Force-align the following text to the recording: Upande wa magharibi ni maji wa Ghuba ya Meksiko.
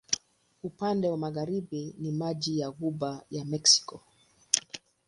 Upande 0.63 1.09
wa 1.09 1.17
magharibi 1.17 1.95
ni 1.99 2.11
maji 2.11 2.63
wa 2.63 2.71
Ghuba 2.71 3.23
ya 3.31 3.45
Meksiko. 3.45 4.01